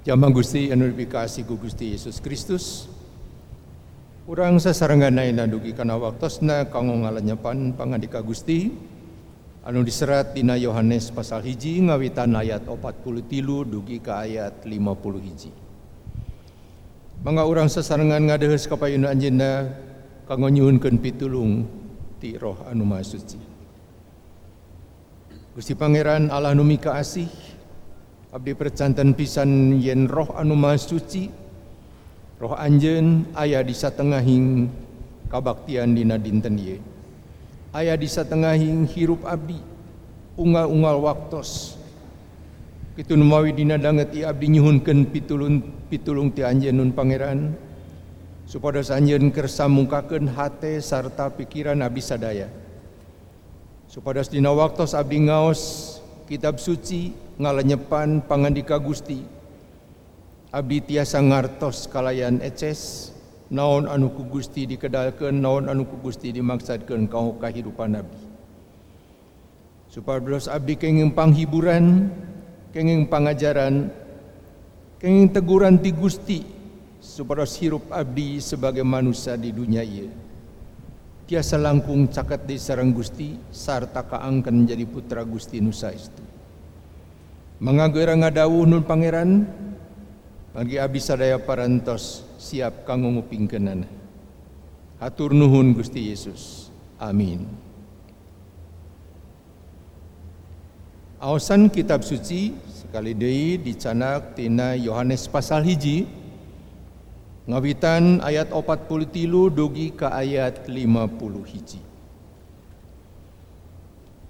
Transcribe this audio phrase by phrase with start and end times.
[0.00, 2.88] Jama Gusti anu dipikasi Gusti Yesus Kristus.
[4.24, 8.72] Urang sasarenggana dugi kana waktosna kanggo ngalenyepan pangandika Gusti
[9.60, 15.52] anu diserat dina Yohanes pasal hiji ngawitan ayat 43 dugi ka ayat 50 hiji.
[17.20, 19.68] Mangga urang sasarengan ngadeheus kapayuna anjeunna
[20.24, 21.68] kanggo nyuhunkeun pitulung
[22.16, 23.36] ti Roh anu Maha Suci.
[25.52, 27.28] Gusti Pangeran Allah nu mika asih
[28.30, 31.26] Abdi percantan pisan yen roh anu maha suci
[32.38, 34.70] roh anjen ayah di satengahing
[35.26, 36.78] kabaktian dina dinten ye
[37.74, 39.58] ayah di satengahing hirup abdi
[40.38, 41.76] ungal-ungal waktos.
[42.94, 47.54] Kitu numawi dina danget i abdi nyuhunkeun pitulung pitulung ti anjeun nun pangeran
[48.44, 52.48] supados anjeun kersa mungkakeun hate sarta pikiran abdi sadaya.
[53.90, 59.40] Supados dina waktos abdi ngaos kitab suci ngalenyepan pangandika Gusti
[60.50, 63.14] Abdi tiasa ngartos kalayan eces
[63.54, 68.18] naon anu ku Gusti dikedalkeun naon anu ku Gusti dimaksudkeun kau kahidupan abdi.
[69.86, 72.10] Supados abdi kenging panghiburan
[72.74, 73.94] kenging pangajaran
[74.98, 76.42] kenging teguran ti Gusti
[76.98, 80.10] supados hirup abdi sebagai manusia di dunia ieu.
[81.30, 86.29] Tiasa langkung caket di sarang Gusti sarta kaangkan menjadi putra Gusti Nusa Istu
[87.60, 89.44] Mangagera ngadawuh nun pangeran
[90.56, 93.84] bagi abdi sadaya parantos siap kanggo ngupingkeunana.
[94.96, 96.72] Hatur nuhun Gusti Yesus.
[96.96, 97.44] Amin.
[101.20, 106.08] Aosan kitab suci sekali deui dicanak tina Yohanes pasal hiji
[107.44, 111.80] ngawitan ayat 43 dugi ka ayat 50 hiji.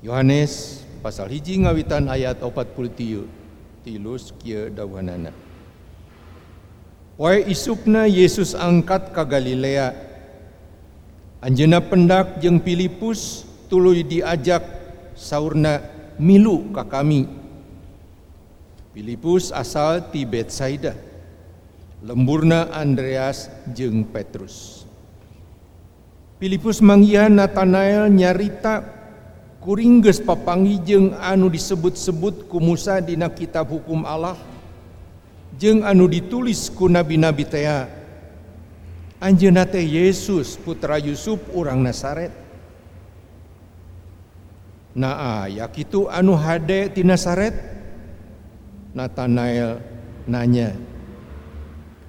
[0.03, 3.25] Yohanes pasal hiji ngawitan ayat 43
[3.81, 5.33] tilus kieu dawuhanana
[7.21, 9.93] Wae isukna Yesus angkat ka Galilea.
[11.45, 14.65] Anjeuna pendak jeung Filipus tuluy diajak
[15.13, 15.85] saurna
[16.17, 17.29] milu ka kami.
[18.97, 20.97] Filipus asal ti Betsaida.
[22.01, 24.89] Lemburna Andreas jeung Petrus.
[26.41, 29.00] Filipus manggihan Natanael nyarita
[29.61, 34.37] kuringges papangi jeung anu disebut-sebut ku Musa dina kitab hukum Allah
[35.61, 37.69] jeung anu ditulis ku nabi-nabi teh.
[39.21, 42.33] Anjeunna teh Yesus putra Yusuf urang Nasaret.
[44.97, 47.53] Nah aya kitu anu hade ti Nasaret?
[48.97, 49.79] Natanael
[50.25, 50.73] nanya.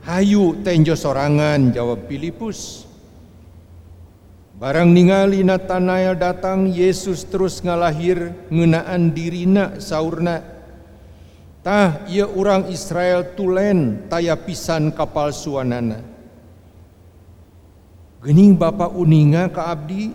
[0.08, 2.90] Hayu tenjo sorangan jawab Filipus
[4.62, 10.38] Barang ningali Natanael datang, Yesus terus ngalahir ngenaan dirina saurna.
[11.66, 16.06] Tah ia orang Israel tulen taya pisan kapal suanana.
[18.22, 20.14] Gening Bapak uninga ka abdi?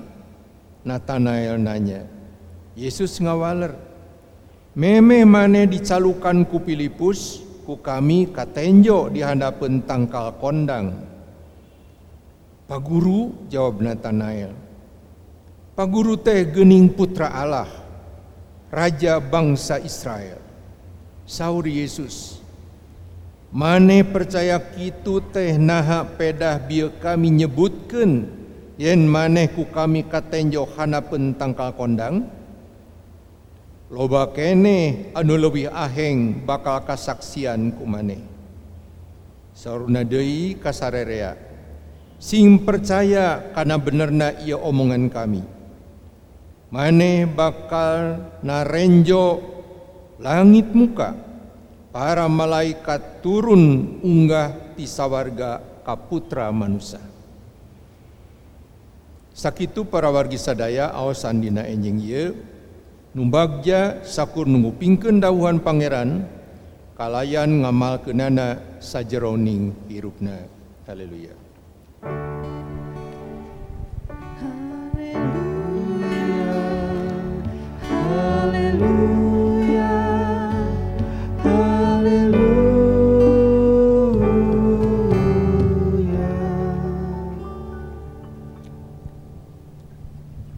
[0.86, 2.06] Natanael nanya.
[2.78, 3.74] Yesus ngawaler.
[4.78, 11.15] Meme mane dicalukan ku Filipus, ku kami katenjo di hadapan tangkal kondang.
[12.66, 14.50] Pak Guru jawab Nathanael.
[15.78, 17.70] Pak Guru teh gening putra Allah,
[18.74, 20.42] raja bangsa Israel.
[21.22, 22.42] Saur Yesus,
[23.54, 28.26] Mane percaya kitu teh naha pedah bieu kami nyebutkeun
[28.74, 32.26] yen maneh ku kami katenjo hanapeun tangkal kondang?
[33.94, 38.18] Loba kene anu leuwih aheng bakal kasaksian ku maneh.
[39.54, 41.45] Saurna deui kasarerea
[42.16, 45.42] sing percaya karena benerna ia omongan kami.
[46.72, 49.38] Mane bakal narenjo
[50.18, 51.14] langit muka
[51.94, 57.00] para malaikat turun unggah di sawarga kaputra manusia.
[59.36, 62.32] Sakitu para wargi sadaya awasan dina enjing ye
[63.12, 66.24] numbagja sakur nunggu pingkeun dawuhan pangeran
[66.96, 70.48] kalayan ngamal kenana sajeroning hirupna.
[70.88, 71.45] Haleluya.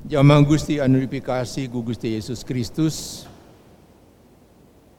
[0.09, 3.23] Jamaah Gusti anu dipikasi ku Gusti Yesus Kristus.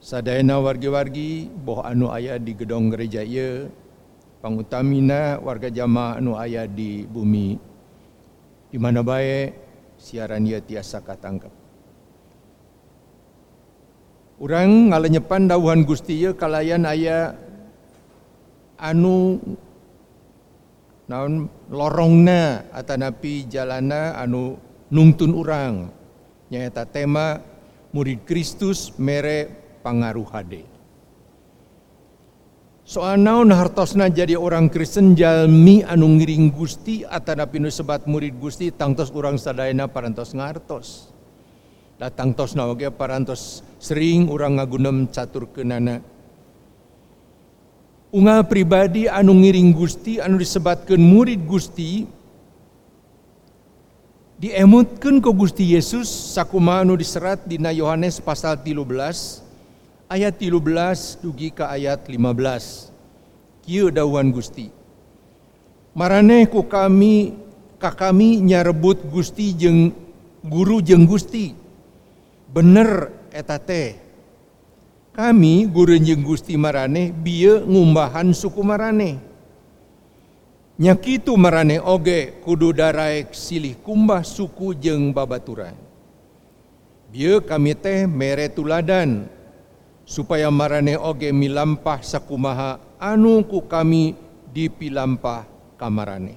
[0.00, 3.68] Sadayana wargi-wargi boh anu aya di gedong gereja ieu
[4.40, 7.60] pangutamina warga jamaah anu aya di bumi.
[8.72, 9.52] Di mana bae?
[10.00, 11.52] Siaran ieu tiasa katangkep.
[14.40, 17.36] Urang ngalenyepan dawuhan Gusti ieu kalayan aya
[18.80, 19.36] anu
[21.04, 21.52] naon?
[21.68, 24.56] Lorongna atanapi jalana anu
[24.88, 25.92] nungtun urang.
[26.50, 27.38] Nyaeta tema
[27.92, 29.46] murid Kristus mere
[29.84, 30.69] pangaruh hade
[32.90, 38.74] Soal naon hartosna jadi orang Kristen jalmi anu ngiring Gusti atanapi nu sebat murid Gusti
[38.74, 41.06] tangtos urang sadayana parantos ngartos.
[42.02, 46.02] Datang tos oge parantos sering urang ngagunem catur kenana.
[48.10, 52.10] Unga pribadi anu ngiring Gusti anu disebatkan murid Gusti
[54.42, 59.46] diemutkan ke Gusti Yesus sakuma anu diserat dina Yohanes pasal 13
[60.10, 62.90] ayat 13 dugi ke ayat 15.
[63.62, 64.74] Kieu dawuhan Gusti.
[65.94, 67.38] Maraneh ku kami
[67.78, 69.94] ka kami nyarebut Gusti jeung
[70.42, 71.54] guru jeung Gusti.
[72.50, 73.94] Bener eta teh.
[75.14, 79.22] Kami guru jeung Gusti maraneh bieu ngumbahan suku maraneh.
[80.80, 85.76] Nyakitu marane oge kudu daraek silih kumbah suku jeung babaturan.
[87.12, 89.28] Bieu kami teh mere tuladan
[90.04, 94.16] supaya marane oge milampah sakumaha anu ku kami
[94.50, 95.46] dipilampah
[95.80, 96.36] kamarane.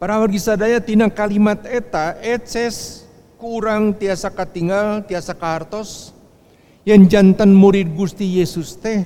[0.00, 3.04] Para wargi sadaya tina kalimat eta etses
[3.36, 6.16] kurang tiasa katinggal tiasa kahartos
[6.88, 9.04] yang jantan murid Gusti Yesus teh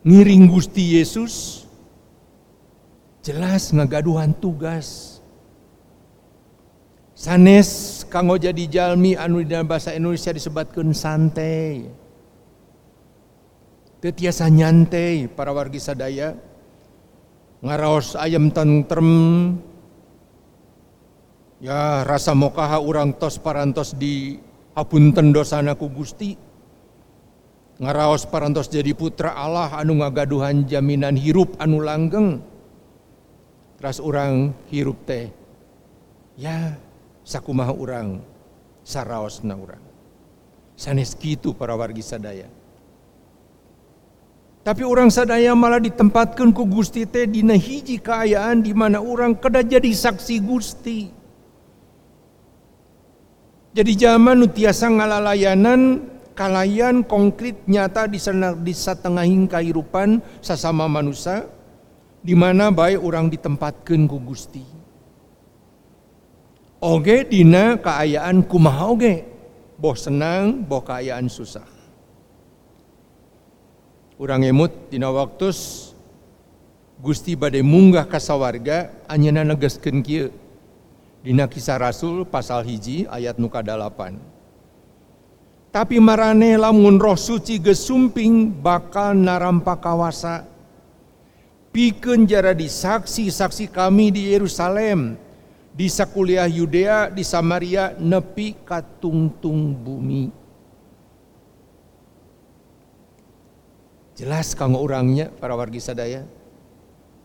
[0.00, 1.64] ngiring Gusti Yesus
[3.20, 5.11] jelas ngagaduhan tugas
[7.22, 11.86] sanes kanggo jadi jalmi anu dalam bahasa Indonesia disebutkan santai.
[14.02, 16.34] Tetiasa nyantai para wargi sadaya
[17.62, 19.54] ngaraos ayam tentrem
[21.62, 24.42] ya rasa mokaha urang tos parantos di
[24.74, 26.34] hapunten dosana ku Gusti.
[27.78, 32.42] Ngaraos parantos jadi putra Allah anu ngagaduhan jaminan hirup anu langgeng.
[33.78, 35.30] Teras orang hirup teh.
[36.34, 36.74] Ya
[37.22, 38.22] sakumaha urang
[38.82, 39.82] saraosna urang.
[40.74, 42.50] Sanes kitu para wargi sadaya.
[44.62, 49.58] Tapi orang sadaya malah ditempatkan ku Gusti teh dina hiji kaayaan di mana orang kada
[49.58, 51.10] jadi saksi Gusti.
[53.72, 61.48] Jadi zaman nu tiasa ngalalayanan kalayan konkret nyata di sana di satengahing kehidupan sesama manusia
[62.22, 64.81] di mana baik orang ditempatkan ku Gusti
[66.82, 69.14] oge dina keayaan kumaha oge?
[69.78, 71.66] Boh senang boh keayaan susah.
[74.18, 75.54] Urang emut dina waktu
[77.02, 80.30] Gusti badai munggah ka sawarga anyana negaskeun kieu.
[81.22, 84.18] Dina kisah Rasul pasal hiji ayat nuka dalapan
[85.72, 90.44] tapi marane lamun roh suci gesumping bakal narampa kawasa.
[91.72, 95.16] Pikeun jara di saksi-saksi kami di Yerusalem
[95.72, 100.28] di sakuliah Yudea, di Samaria, nepi katungtung bumi.
[104.12, 106.28] Jelas kang orangnya para wargi sadaya.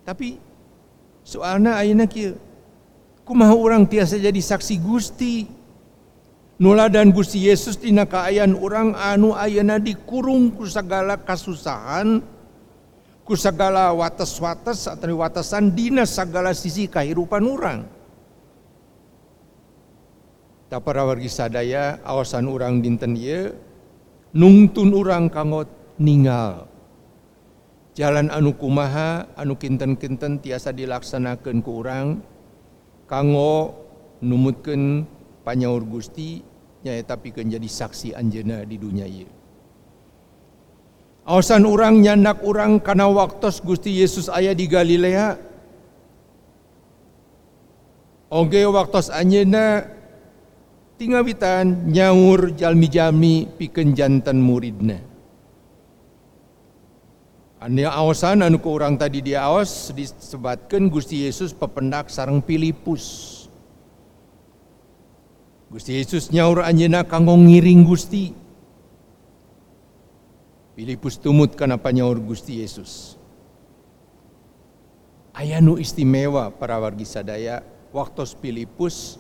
[0.08, 0.40] Tapi
[1.28, 2.40] soalnya ayeuna kieu
[3.28, 5.36] kumaha orang tiasa jadi saksi Gusti.
[6.58, 12.24] Nula dan Gusti Yesus tina kaayaan orang anu ayeuna dikurung ku sagala kasusahan,
[13.22, 17.97] ku sagala wates-wates atau watesan dina sagala sisi kehidupan orang
[20.68, 23.52] tak para wargi sadaya awasan orang dinten ye
[24.36, 26.68] nungtun orang kangot ninggal.
[27.98, 32.22] Jalan anu kumaha anu kinten-kinten tiasa dilaksanakan ku orang
[33.10, 33.74] kanggo
[34.22, 35.08] numutkan
[35.42, 36.46] panyaur Gusti
[36.86, 39.38] nyai tapi kan jadi saksi anjena di dunia ye
[41.28, 45.36] awasan orang nyandak orang karena waktu Gusti Yesus ayah di Galilea.
[48.28, 49.88] Oge waktu anjena
[50.98, 54.98] tingawitan nyaur jalmi-jalmi pikeun jantan muridna.
[57.58, 63.34] Anu awasan anu ku urang tadi dia awas disebatkan Gusti Yesus pependak sarang Filipus.
[65.70, 68.34] Gusti Yesus nyaur anjeuna kanggo ngiring Gusti.
[70.78, 73.18] Filipus tumut kenapa nyaur Gusti Yesus.
[75.34, 79.18] Ayanu istimewa para wargi sadaya waktu Filipus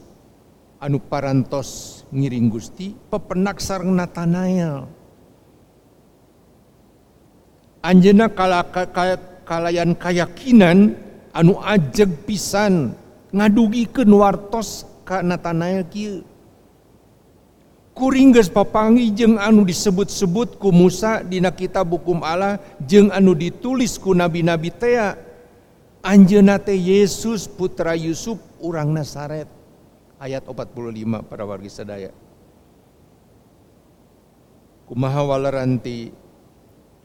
[0.78, 4.98] anu parantos ngiring Gusti pepenak sareng Natanael
[7.88, 9.16] Anjena kala, kala,
[9.48, 10.92] kalayan keyakinan
[11.32, 12.92] anu ajeg pisan
[13.32, 16.20] ngadugikeun wartos ka Natanael kieu.
[17.96, 24.14] Kuringges papangi jeng anu disebut-sebut ku Musa dina kitab hukum Allah jeng anu ditulis ku
[24.14, 25.18] nabi-nabi tea.
[26.06, 29.57] Anjeuna teh Yesus putra Yusuf urang Nasaret
[30.18, 32.12] ayat 45 para wargi sadaya
[34.90, 36.14] kumaha walaranti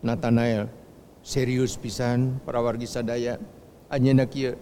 [0.02, 0.66] Natanael
[1.22, 3.38] serius pisan para wargi sadaya
[3.92, 4.58] anjeunna kieu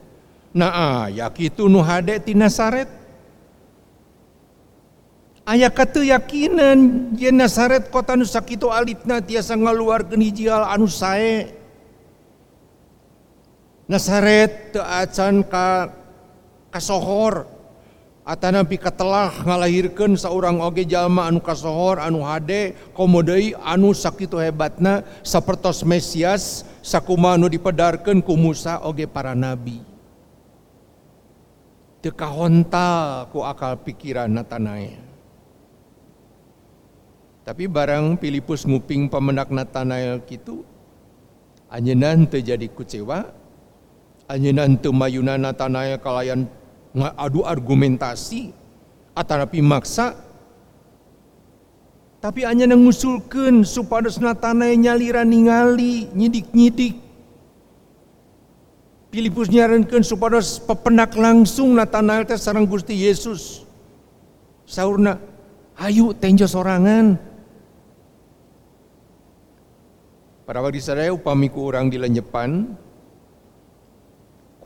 [0.53, 3.01] nah ya kitu nu hade ti Nasaret
[5.51, 11.51] Ayah kata yakinan ye Nasaret kota nu sakitu alitna tiasa ngaluarkeun hiji hal anu sae.
[13.91, 15.91] Nasaret teu acan ka
[16.71, 17.51] kasohor
[18.31, 25.03] atana pi katelah ngalahirkeun saurang oge jalma anu kasohor anu hade komodeui anu sakitu hebatna
[25.27, 29.83] sapertos Mesias sakuma anu dipedarkeun ku Musa oge para nabi.
[31.99, 35.03] Teu kahontal ku akal pikiran Natanael.
[37.45, 40.63] Tapi barang Filipus nguping pemenak Nathanael gitu,
[41.67, 43.27] anjenan terjadi kecewa,
[44.31, 46.47] anjenan teu mayuna Nathanael kalayan
[46.95, 48.51] adu argumentasi,
[49.15, 50.17] atanapi maksa,
[52.21, 57.01] tapi hanya ngusulkan supados Nathanael nyaliran ningali nyidik-nyidik.
[59.11, 63.65] Filipus nyarankan supados pepenak langsung Nathanael teh sarang Gusti Yesus.
[64.69, 65.19] Saurna,
[65.81, 67.19] ayo tenjo sorangan.
[70.47, 72.77] Para wadi sadaya upamiku orang dilenyepan,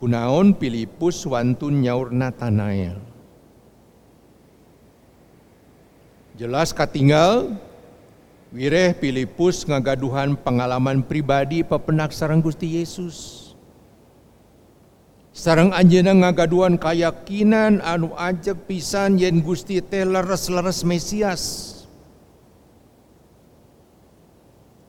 [0.05, 3.01] kunaon Filipus wantun nyaur Natanael.
[6.37, 7.57] Jelas katinggal,
[8.53, 13.49] wireh Filipus ngagaduhan pengalaman pribadi pepenak sarang Gusti Yesus.
[15.33, 21.43] Sarang anjeuna ngagaduhan keyakinan anu ajak pisan yen Gusti teh leres-leres Mesias.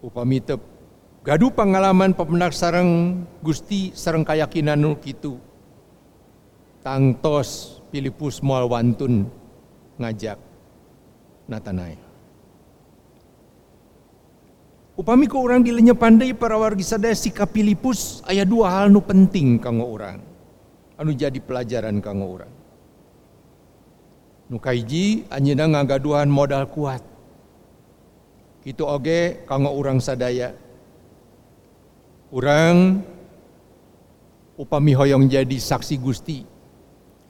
[0.05, 0.45] Upami
[1.27, 5.43] Gaduh pengalaman pemenak sarang Gusti sarang keyakinan nu kitu.
[6.87, 9.27] Tangtos Filipus moal wantun
[9.99, 10.39] ngajak
[11.51, 11.99] Natanael.
[14.95, 19.59] Upami ko orang dilenya pandai para wargi sadaya sikap Filipus aya dua hal nu penting
[19.59, 20.23] kanggo orang.
[20.95, 22.53] Anu jadi pelajaran kanggo orang.
[24.47, 27.03] Nu kaiji anjeunna ngagaduhan modal kuat.
[28.63, 30.55] Kitu oge kanggo orang sadaya
[32.35, 33.07] Orang
[34.59, 36.43] upami hoyong jadi saksi Gusti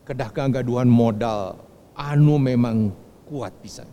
[0.08, 1.60] kedah keanggaduhan modal
[1.92, 2.94] anu memang
[3.28, 3.90] kuat pisan.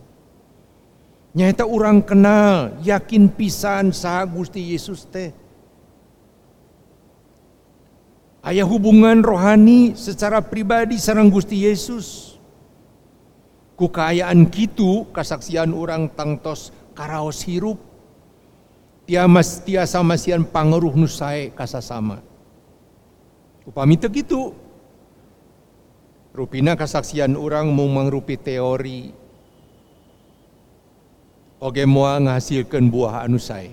[1.34, 5.34] Nyata orang kenal, yakin pisan sah Gusti Yesus teh.
[8.44, 12.38] Ayah hubungan rohani secara pribadi sarang Gusti Yesus.
[13.74, 17.82] Kukayaan kitu kasaksian orang tangtos karaos hirup
[19.04, 22.20] tiamas tiasa masian pangeruh nusai kasasama.
[23.64, 24.52] Upami kitu.
[26.34, 29.14] Rupina kasaksian orang mau mangrupi teori.
[31.62, 33.70] Oge moal ngahasilkeun buah anu sae.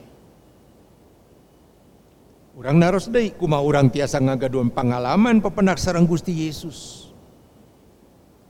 [2.52, 7.10] Urang naros deui kuma urang tiasa ngagaduan pengalaman pepenak sareng Gusti Yesus.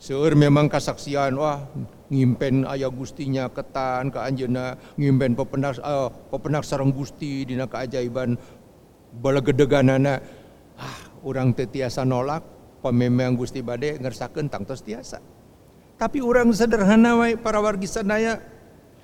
[0.01, 1.63] Seur memang kasaksian wah
[2.11, 8.35] ngimpen ayah gustinya ketan ke anjena ngimpen pepenak uh, pepenak sarang gusti dina keajaiban
[9.23, 10.19] balagedeganana
[10.75, 12.43] ah orang tetiasa nolak
[12.81, 15.21] pememang gusti bade ngersakeun tangtos tiasa.
[16.01, 18.41] Tapi orang sederhana wae para wargi sadaya.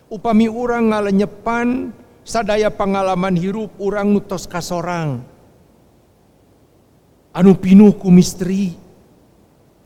[0.08, 1.94] Upami orang ngalenyepan
[2.26, 5.22] sadaya pengalaman hirup orang nutos kasorang.
[7.38, 8.74] Anu pinuh ku misteri.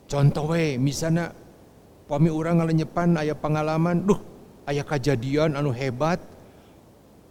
[0.08, 1.36] Contoh we misalnya
[2.12, 4.20] Pami orang ngalenyepan ayah pengalaman, duh
[4.68, 6.20] ayah kejadian anu hebat,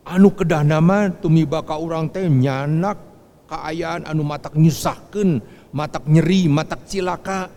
[0.09, 2.97] anu kedah nama tumi baka orang teh nyanak
[3.45, 5.45] keayaan anu matak nyusahkan,
[5.77, 7.53] matak nyeri, matak cilaka.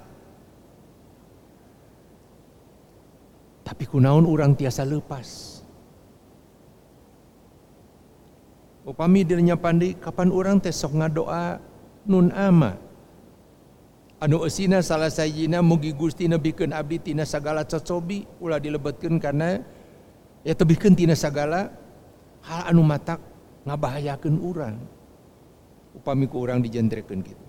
[3.63, 5.63] Tapi kunaon orang tiasa lepas.
[8.83, 11.55] Upami dirinya pandai, kapan orang teh sok ngadoa
[12.03, 12.82] nun ama
[14.23, 19.59] anu esina salah sajina mugi Gusti nebikeun abdi tina sagala cocobi ulah dilebetkeun karena
[20.47, 21.67] ya tebikeun tina sagala
[22.47, 23.19] hal anu matak
[23.67, 24.79] ngabahayakeun urang.
[25.93, 27.45] Upami ku urang dijentrekeun kitu.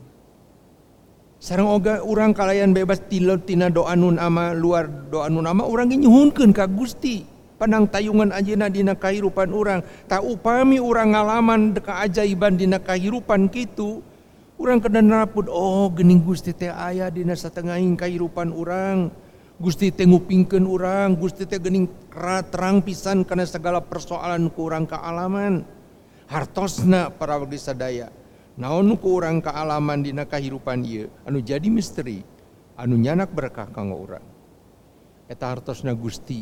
[1.38, 5.87] Sareng oga urang kalayan bebas tilo tina doa nun ama luar doa nun ama urang
[5.87, 7.23] ge nyuhunkeun ka Gusti.
[7.54, 9.81] Panang tayungan ajeuna dina kahirupan urang.
[10.11, 14.02] Tak upami urang ngalaman deka ajaiban dina kahirupan kitu
[14.64, 19.12] Urang kena naput oh gening Gusti teh ayah dina satengahing kahirupan orang
[19.61, 21.85] Gusti teh ngupingkeun orang Gusti teh gening
[22.49, 25.68] terang pisan karena segala persoalan kurang kealaman
[26.33, 28.09] hartosna para wargi sadaya.
[28.56, 31.12] Naon kurang kealaman dina kahirupan ieu?
[31.28, 32.25] Anu jadi misteri.
[32.80, 34.25] Anu nyanak berkah kanggo orang
[35.28, 36.40] eta hartosna Gusti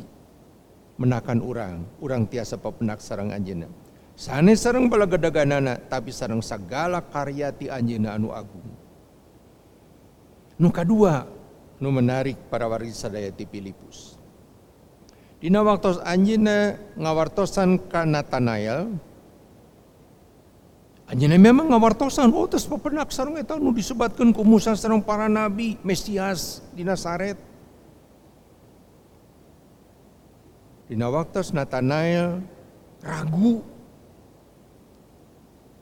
[0.94, 3.66] menakan orang orang tiasa pepenak sarang anjeunna.
[4.12, 8.68] Sane sareng balagadaganana tapi sareng segala karya ti anjeunna anu agung.
[10.60, 11.26] Nu kadua,
[11.80, 14.20] nu menarik para wargi sadaya ti Filipus.
[15.42, 18.94] Dina waktu anjeunna ngawartosan ka Natanael,
[21.10, 25.80] anjeunna memang ngawartosan, oh tos pepenak sareng eta nu disebatkeun ku Musa sareng para nabi
[25.82, 27.40] Mesias di Nasaret.
[30.86, 32.44] Dina waktu Natanael
[33.02, 33.71] ragu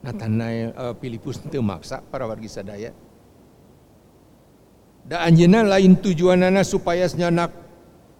[0.00, 2.92] Natanael uh, Filipus teu maksa para wargi sadaya.
[5.04, 7.52] Da anjeunna lain tujuanana supaya nyanak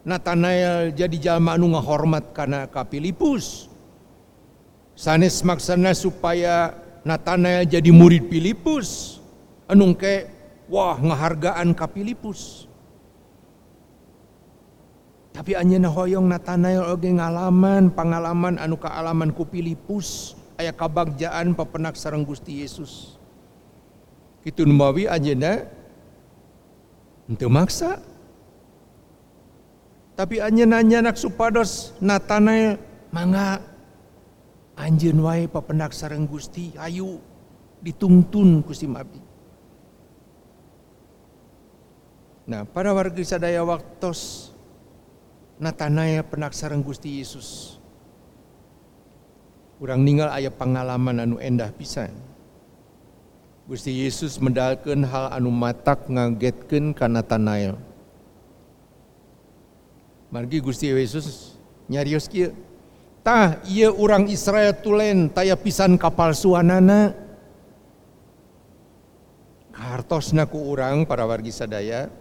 [0.01, 3.69] Natanael jadi jalma anu ngahormat kana ka Filipus.
[4.93, 9.21] Sanes maksana supaya Natanael jadi murid Filipus.
[9.65, 10.29] Anu ke
[10.69, 12.69] wah ngahargaan ka Filipus.
[15.33, 22.23] Tapi anjeunna hoyong Natanael oge ngalaman pangalaman anu kaalaman ku Filipus aya kabagjaan pepenak sarang
[22.23, 23.17] Gusti Yesus.
[24.45, 25.65] Kitu numawi anjeunna
[27.25, 28.05] henteu maksa.
[30.21, 32.77] Tapi anjeunna nyanak supados Natanael
[33.09, 33.65] mangga
[34.77, 37.17] anjeun wae pepenak sareng Gusti ayu
[37.81, 39.21] ditungtun ku abdi.
[42.45, 44.53] Nah, para warga sadaya waktos
[45.57, 46.53] Natanael penak
[46.85, 47.80] Gusti Yesus.
[49.81, 52.13] Urang ninggal ayah pengalaman anu endah pisan.
[53.65, 57.81] Gusti Yesus mendalkan hal anu matak ngagetkeun ka Natanael.
[60.29, 61.57] Margi Gusti Yesus
[61.89, 62.53] nyarios kieu.
[63.25, 67.17] Tah ieu urang Israel tulen taya pisan kapal suanana.
[69.73, 72.13] Kartosna ku urang para wargi sadaya.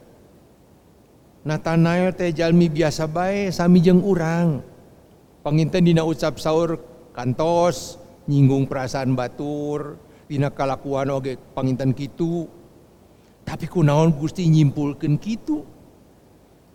[1.43, 4.63] Natanael teh jalmi biasa bae sami jeung urang.
[5.43, 6.88] Panginten dina ucap saur
[7.19, 7.99] kantos
[8.31, 9.99] nyinggung perasaan batur
[10.31, 12.47] dina kalakuan oge panginten kitu.
[13.43, 15.67] Tapi kunaon Gusti nyimpulkeun kitu?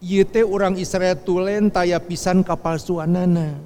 [0.04, 3.56] Ieu teh urang Israel tulen taya pisan kapalsuanana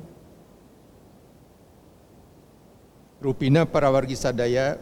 [3.18, 4.78] rupina para wargi sadaya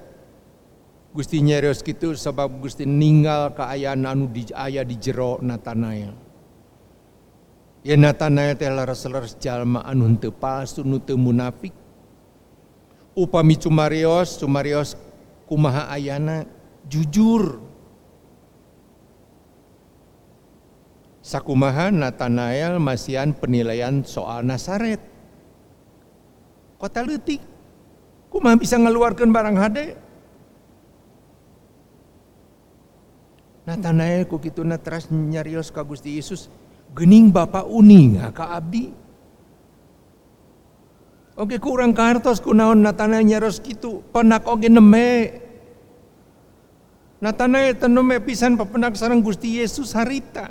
[1.17, 6.13] Gusti nyerios kitu sebab Gusti ninggal kaayaan anu di aya di jero Natanael
[7.81, 11.86] Ya Natanael teh laras-laras jalma anu henteu palsu nu teu munafik
[13.17, 14.95] upami cumarios cumarios
[15.49, 16.45] kumaha ayana
[16.85, 17.65] jujur.
[21.25, 25.03] Sakumaha Natanael masian penilaian soal Nasaret.
[26.79, 27.43] Kota letik
[28.31, 29.87] kumaha bisa ngeluarkan barang hade?
[33.67, 36.47] Natanael ku kitu teras nyarios ka Gusti Yesus
[36.95, 38.95] gening Bapak uning ka abdi
[41.37, 45.45] Oke kurang kartos kunaon natana nyaros gitu penak oge neme.
[47.21, 50.49] Natana teneme pisan pepenak sarang Gusti Yesus harita.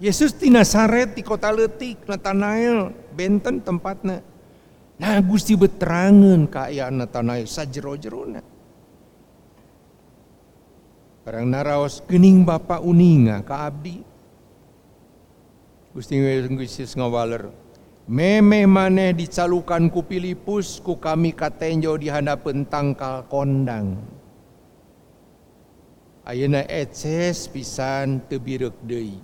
[0.00, 4.24] Yesus di Nasaret di kota letik Natanael benten tempatnya.
[4.96, 8.40] Nah Gusti beterangan kaya Natanael sajero-jerona.
[11.20, 14.00] Barang naraos gening Bapak uninga ka abdi.
[15.92, 17.67] Gusti Yesus ngawaler
[18.08, 24.00] meme maneh dicalukan ku Filipus ku kami katenjo di hadapan tangkal kondang.
[26.24, 29.16] Ayeuna eces pisan teu bireuk deui.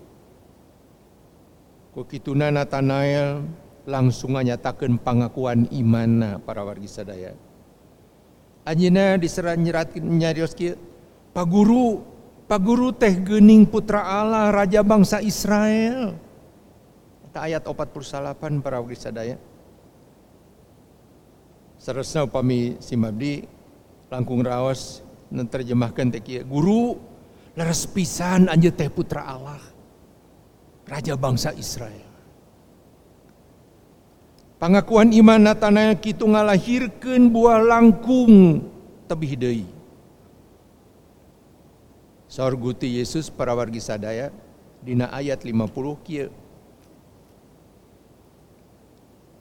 [1.92, 3.44] Ku kituna Natanael
[3.85, 7.37] langsung nyatakeun pangakuan imanna para wargi sadaya.
[8.64, 10.73] Anjeuna diseran "Pak Guru,
[11.37, 11.88] "Paguru,
[12.49, 16.16] paguru teh geuning putra Allah raja bangsa Israel."
[17.42, 19.37] Ayat 48 para wali sadaya.
[21.81, 23.44] Seresna upami simabdi
[24.09, 26.94] langkung rawas terjemahkan teki guru
[27.59, 29.61] leres pisan anja teh putra Allah
[30.87, 32.07] raja bangsa Israel.
[34.62, 38.64] Pangakuan iman natana kitu ngalahirkeun buah langkung
[39.11, 39.66] tebih deui.
[42.31, 44.33] Saur Yesus para wargi sadaya
[44.81, 46.33] dina ayat 50 kieu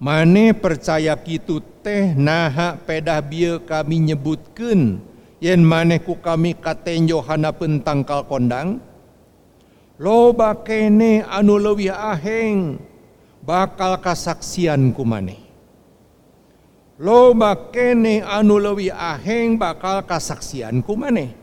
[0.04, 5.00] Mane percaya kitu teh naha pedah bieu kami nyebutkeun?
[5.40, 8.84] Yen maneh ku kami katenjo hana tangkal kondang
[10.00, 12.80] loba kene anu leuwih aheng
[13.44, 15.40] bakal kasaksian kumane
[16.96, 21.36] loba kene anu leuwih aheng bakal kasaksian kumane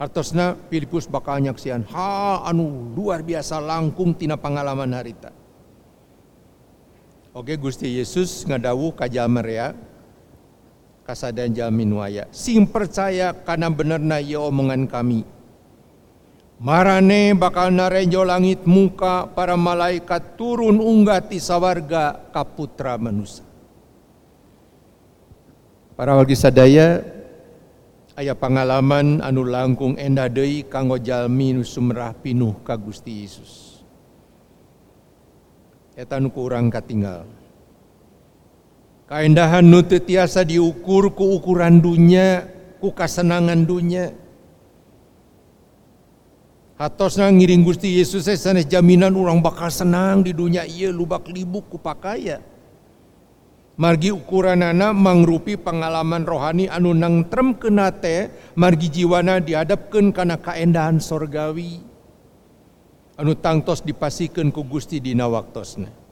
[0.00, 5.41] Artosna Filipus bakal nyaksian ha anu luar biasa langkung tina pengalaman harita.
[7.32, 9.72] Oke Gusti Yesus ngadawu ka ya
[11.08, 12.28] kasadan jamin waya.
[12.28, 15.24] Sing percaya karena benerna ya omongan kami.
[16.60, 23.42] Marane bakal narenjo langit muka para malaikat turun unggati sawarga kaputra manusia.
[25.96, 27.00] Para wargi sadaya
[28.12, 33.71] aya pengalaman anu langkung endah deui kanggo jalmi nu sumrah pinuh ka Gusti Yesus.
[35.92, 37.28] Eta nu kurang katinggal.
[39.08, 42.48] Kaendahan nu tiasa diukur ku ukuran dunia,
[42.80, 44.08] ku kasenangan dunia.
[46.80, 51.78] Hatosna ngiring Gusti Yesus sanes jaminan orang bakal senang di dunia iya lubak libuk ku
[51.78, 52.42] pakaya
[53.76, 61.80] margi ukuranana mangrupi pengalaman rohani anu nang trem kenate margi jiwana dihadapkan karena kaendahan sorgawi
[63.20, 66.02] anu tangtos dipasikan ku Gusti dina waktosna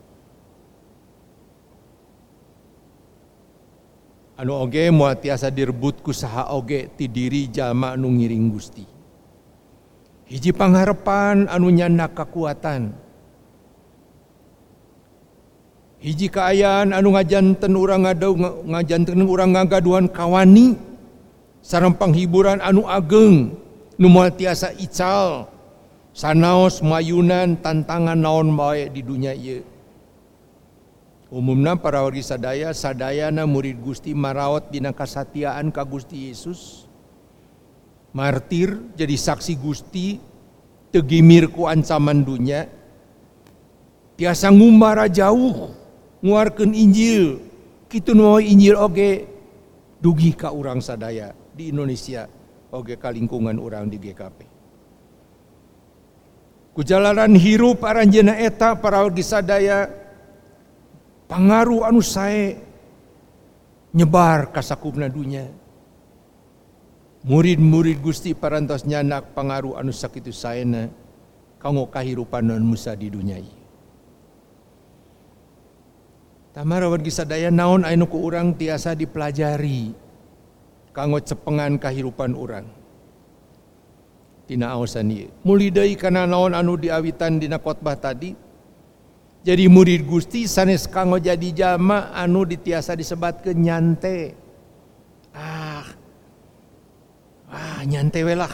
[4.41, 8.85] anu oge moal tiasa direbut ku saha oge ti diri jalma anu ngiring Gusti.
[10.31, 12.95] Hiji pangharepan anu nyana kekuatan
[16.01, 18.33] hiji kaayaan anu ngajanten urang ngadau
[18.65, 20.89] ngajanten urang ngagaduhan kawani.
[21.61, 23.53] Sareng panghiburan anu ageng.
[24.01, 25.45] Nu moal tiasa ical
[26.11, 29.63] sanaos mayunan tantangan naon bae di dunia ieu
[31.31, 36.91] umumna para wargi sadaya sadayana murid Gusti marawat dina kasatiaan ka Gusti Yesus
[38.11, 40.19] martir jadi saksi Gusti
[40.91, 42.67] tegimir ku ancaman dunia.
[44.19, 45.73] Tiasa ngumbara jauh
[46.21, 47.41] nguarkan Injil
[47.89, 49.25] kita mau Injil oge
[49.97, 52.29] dugi ka orang sadaya di Indonesia
[52.69, 54.50] oge ka lingkungan orang di GKP
[56.81, 59.85] kujalanan hirup aranjena eta para wargi sadaya
[61.29, 62.57] pangaruh anu sae
[63.93, 65.45] nyebar kasakupna dunia
[67.29, 70.89] murid-murid Gusti parantos nyanak pangaruh anu sakitu saena
[71.61, 73.61] kanggo kahirupan non musa di dunia ini
[76.57, 79.93] Tamara wargi sadaya naon ainu ku urang tiasa dipelajari
[80.97, 82.80] kanggo cepengan kahirupan urang.
[84.51, 85.31] Tina aosan ieu.
[85.47, 88.35] Muli deui kana naon anu diawitan dina khotbah tadi.
[89.47, 94.35] Jadi murid Gusti sanes kanggo jadi jama anu ditiasa disebatkeun nyante.
[95.31, 95.87] Ah.
[97.47, 98.51] Ah, nyante we lah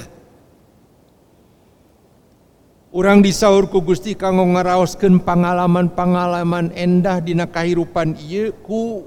[2.97, 9.05] Urang disaur ku Gusti kanggo ngaraoskeun pengalaman-pengalaman endah dina kahirupan ieu ku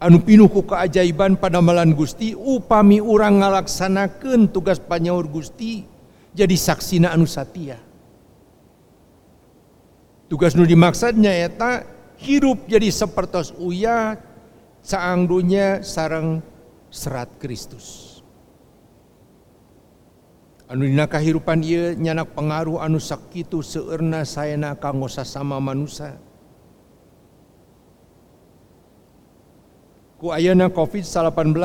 [0.00, 5.84] anu pinuh ku keajaiban pada malan Gusti upami urang ngalaksanakeun tugas panyaur Gusti
[6.32, 7.76] jadi saksina anu satia.
[10.30, 11.84] Tugas nu dimaksudnya eta
[12.22, 14.16] hirup jadi sepertos uya
[14.80, 16.40] saang dunya sarang
[16.88, 18.10] serat Kristus
[20.70, 26.14] anu dina kahirupan ieu nyanak pengaruh anu sakitu seueurna saena kanggo sasama manusia
[30.20, 31.56] ku ayana Covid-19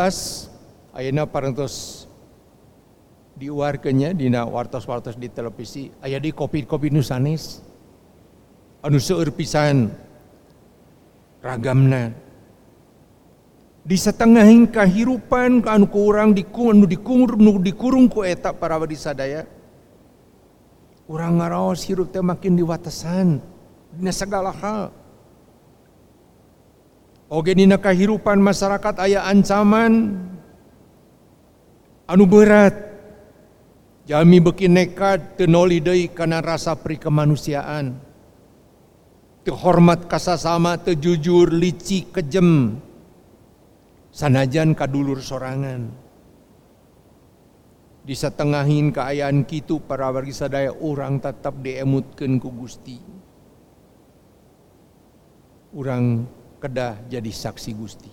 [0.95, 2.07] ayana parantos
[3.35, 7.03] diuarkeunnya dina wartos-wartos di televisi aya di Covid-Covid nu
[8.79, 9.91] anu seueur pisan
[11.43, 12.15] ragamna.
[13.85, 19.43] Di setengah kahirupan anu kurang dikung anu dikurung nu dikurung ku eta para wadi sadaya
[21.11, 23.37] urang ngaraos hirup teh makin diwatasan
[23.93, 24.89] dina segala hal
[27.29, 30.17] oge dina kahirupan masyarakat aya ancaman.
[32.05, 32.85] Anu berat.
[34.05, 37.97] Jami beki nekat tenoli deui kana rasa pri kemanusiaan.
[39.41, 42.77] Terhormat kasasama tejujur licik kejem.
[44.13, 45.89] Sanajan kadulur sorangan.
[48.05, 53.01] Di setengahin keayaan kitu para wargi sadaya orang tetap diemutkan ku Gusti.
[55.73, 56.29] Orang
[56.65, 58.09] kedah jadi saksi Gusti.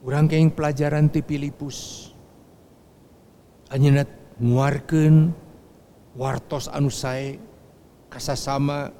[0.00, 2.08] Orang kayak pelajaran ti Filipus.
[3.68, 4.08] Anjeunat
[4.40, 5.34] nguarkeun
[6.14, 7.36] wartos anu sae
[8.08, 8.94] kasasama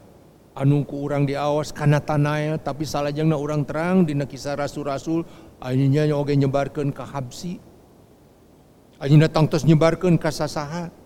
[0.59, 5.22] anu ku urang diawas kana tanaya tapi salajengna urang terang dina kisah rasul-rasul
[5.62, 7.62] ayeuna oge nyebarkeun ka Habsi.
[9.00, 11.05] Anjeunna tangtos nyebarkeun ka sasaha.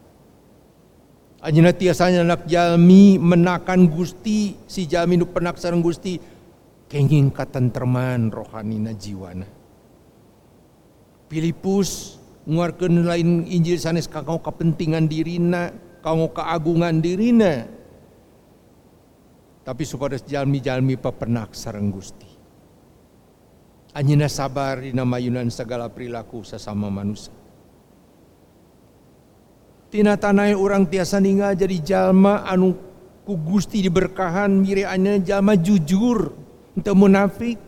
[1.40, 6.20] Anjeunna tiasanya anak jalmi menakan Gusti, si jalmi nu penak sareng Gusti
[6.84, 9.48] kenging katentreman rohanina jiwana.
[11.32, 15.72] Filipus nguarkeun lain Injil sanes kanggo kepentingan dirina,
[16.04, 17.64] kanggo keagungan dirina.
[19.64, 22.28] Tapi supaya jalmi-jalmi pepenak sareng Gusti.
[23.96, 27.39] Anjeunna sabar dina mayunan segala perilaku sesama manusia.
[29.90, 32.78] Tina tanai orang tiasa ninggal jadi jalma anu
[33.26, 36.30] ku Gusti diberkahan mire anya jalma jujur
[36.78, 37.58] ente munafik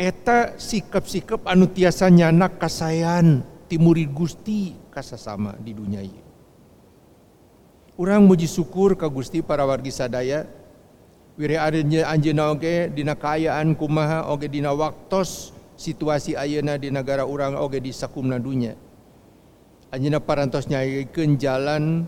[0.00, 6.24] eta sikap-sikap anu tiasa nyanak kasayan timuri Gusti kasasama di dunia ini.
[8.00, 10.48] Urang muji syukur ka Gusti para wargi sadaya
[11.36, 15.51] wire adanya anjeuna oge dina kaayaan kumaha oge dina waktos
[15.82, 18.78] situasi ayeuna di negara orang oge di sakumna dunya.
[19.90, 22.06] Anjeuna parantos nyaikeun jalan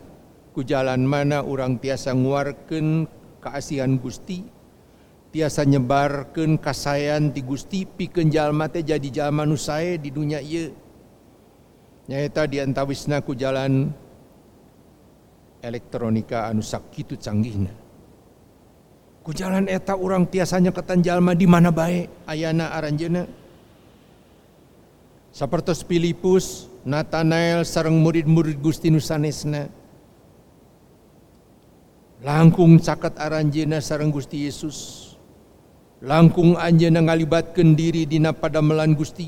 [0.54, 3.10] ku jalan mana orang tiasa nguarkeun
[3.42, 4.46] kaasihan Gusti
[5.34, 10.70] tiasa nyebarkan kasayan ti Gusti pikeun jalma teh jadi jalma nu sae di dunya ieu.
[12.06, 13.90] Nyaeta di antawisna ku jalan
[15.58, 17.74] elektronika anu sakitu canggihna.
[19.24, 23.24] Ku jalan eta orang tiasanya ketanjallma di mana baik ayana aranjena
[25.34, 29.66] Sapertos Filipus, Nathanael sareng murid-murid Gusti Nusanesna.
[32.22, 35.10] Langkung caket aranjena sareng Gusti Yesus.
[35.98, 39.26] Langkung anjeuna ngalibatkeun diri dina padamelan Gusti.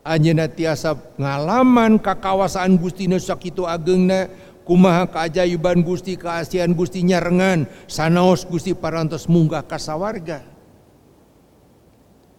[0.00, 4.32] Anjeuna tiasa ngalaman kakawasaan Gusti sakitu ageungna
[4.64, 10.40] kumaha keajaiban Gusti keasian Gusti nyarengan sanaos Gusti parantos munggah ka sawarga.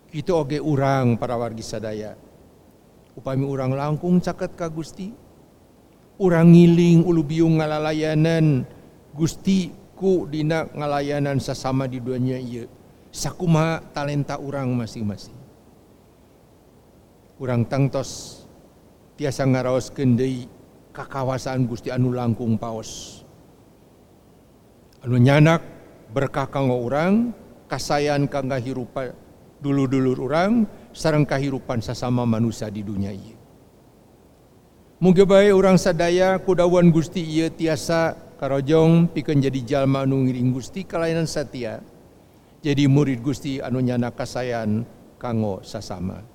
[0.10, 2.26] Kitu oge urang para wargi sadaya
[3.17, 5.10] upami urang langkung caket ka Gusti.
[6.21, 8.62] Urang ngiling ulubiung ngalalayanan.
[9.17, 12.69] Gusti ku dina ngalayanan sesama di dunia ieu.
[13.10, 15.34] Sakuma talenta urang masing-masing.
[17.41, 18.41] Urang tangtos
[19.17, 20.45] tiasa ngaraoskeun deui
[20.93, 23.21] ka kawasan Gusti anu langkung paos.
[25.01, 25.62] Anu nyanak
[26.13, 27.34] berkah kanggo urang
[27.69, 29.13] kasayan kangga hirupa
[29.62, 30.65] dulu-dulur urang
[30.97, 33.38] sarang kahirupan sesama manusia di dunia ini.
[34.97, 40.81] Muga bae orang sadaya kudawan Gusti ieu tiasa karojong pikeun jadi jalma anu ngiring Gusti
[40.89, 41.86] kalainan satia.
[42.65, 44.81] Jadi murid Gusti anu nyana kasayan
[45.21, 46.25] kanggo sasama.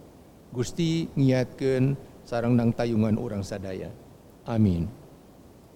[0.55, 3.91] Gusti ngiatkeun sarang nang tayungan orang sadaya.
[4.47, 5.02] Amin.